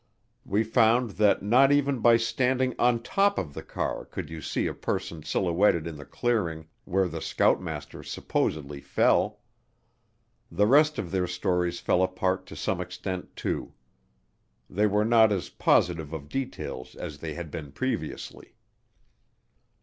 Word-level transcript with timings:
We 0.43 0.63
found 0.63 1.11
that 1.21 1.43
not 1.43 1.71
even 1.71 1.99
by 1.99 2.17
standing 2.17 2.73
on 2.79 3.03
top 3.03 3.37
of 3.37 3.53
the 3.53 3.61
car 3.61 4.03
could 4.03 4.31
you 4.31 4.41
see 4.41 4.65
a 4.65 4.73
person 4.73 5.21
silhouetted 5.21 5.85
in 5.85 5.95
the 5.95 6.05
clearing 6.05 6.65
where 6.85 7.07
the 7.07 7.21
scoutmaster 7.21 8.01
supposedly 8.01 8.81
fell. 8.81 9.41
The 10.51 10.65
rest 10.65 10.97
of 10.97 11.11
their 11.11 11.27
stories 11.27 11.79
fell 11.79 12.01
apart 12.01 12.47
to 12.47 12.55
some 12.55 12.81
extent 12.81 13.35
too. 13.35 13.75
They 14.67 14.87
were 14.87 15.05
not 15.05 15.31
as 15.31 15.49
positive 15.49 16.13
of 16.13 16.29
details 16.29 16.95
as 16.95 17.19
they 17.19 17.35
had 17.35 17.51
been 17.51 17.71
previously. 17.71 18.55